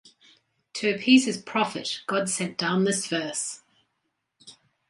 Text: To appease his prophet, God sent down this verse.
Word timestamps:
To 0.77 0.89
appease 0.89 1.25
his 1.25 1.37
prophet, 1.37 2.01
God 2.07 2.27
sent 2.27 2.57
down 2.57 2.85
this 2.85 3.05
verse. 3.05 3.61